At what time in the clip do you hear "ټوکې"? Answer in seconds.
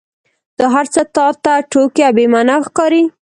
1.71-2.01